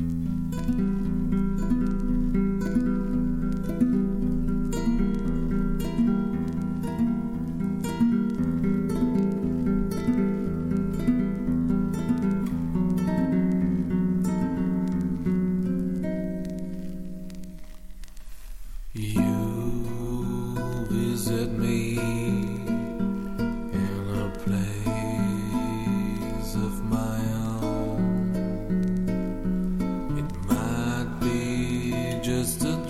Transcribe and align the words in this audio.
Mm-hmm. 0.00 0.33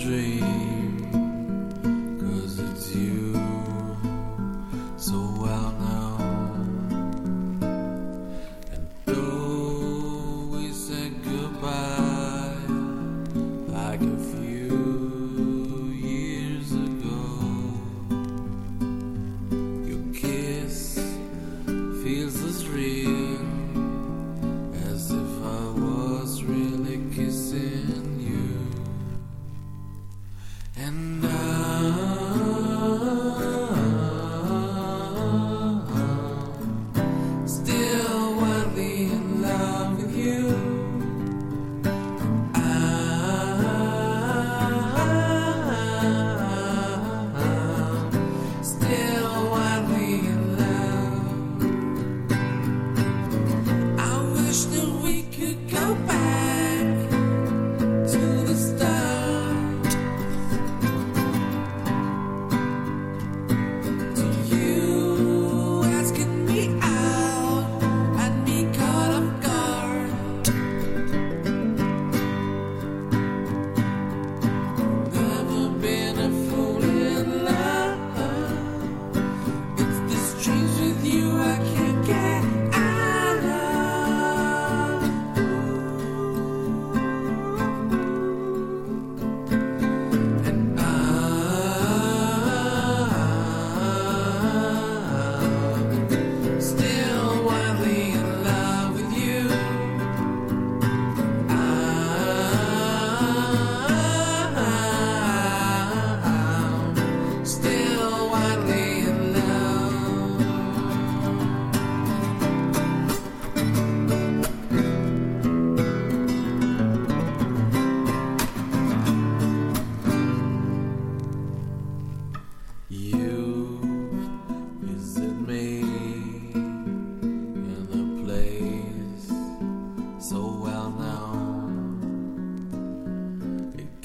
dream. 0.05 1.01
Cause 2.21 2.59
it's 2.59 2.95
you 2.95 3.33
so 4.99 5.19
well 5.41 5.73
known. 5.81 7.63
And 8.71 8.87
though 9.07 10.49
we 10.53 10.73
said 10.73 11.13
goodbye 11.25 12.67
like 13.67 14.03
a 14.03 14.19
few 14.35 15.89
years 15.95 16.71
ago, 16.73 17.23
your 19.89 20.05
kiss 20.13 20.97
feels 22.03 22.37
as 22.45 22.69
real. 22.69 23.04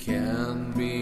can 0.09 0.71
be 0.75 0.98